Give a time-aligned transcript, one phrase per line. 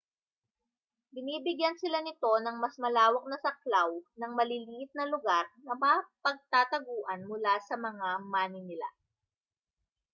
[1.13, 3.89] binibigyan sila nito ng mas malawak na saklaw
[4.19, 8.89] ng maliliit na lugar na mapagtataguan mula sa mga maninila